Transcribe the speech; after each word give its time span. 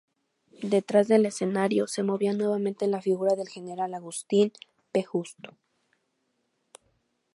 Detrás 0.63 1.07
del 1.07 1.27
escenario 1.27 1.85
se 1.85 2.01
movía, 2.01 2.33
nuevamente, 2.33 2.87
la 2.87 3.03
figura 3.03 3.35
del 3.35 3.47
general 3.49 3.93
Agustín 3.93 4.51
P. 4.91 5.03
Justo. 5.03 5.51